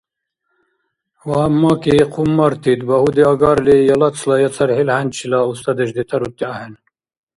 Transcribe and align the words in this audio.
Вааммаки 1.27 1.95
хъуммартид, 2.11 2.79
багьуди 2.87 3.23
агарли, 3.31 3.75
я 3.93 3.95
лацла 4.01 4.35
я 4.47 4.49
цархӀил 4.55 4.89
хӀянчила 4.91 5.39
устадеш 5.51 5.89
детарути 5.97 6.43
ахӀен. 6.51 6.73